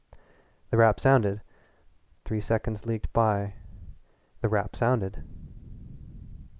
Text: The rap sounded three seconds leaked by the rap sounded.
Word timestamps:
The 0.71 0.77
rap 0.77 0.99
sounded 0.99 1.43
three 2.25 2.41
seconds 2.41 2.87
leaked 2.87 3.13
by 3.13 3.53
the 4.41 4.49
rap 4.49 4.75
sounded. 4.75 5.23